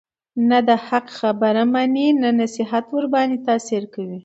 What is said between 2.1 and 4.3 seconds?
نه نصيحت ورباندي تأثير كوي،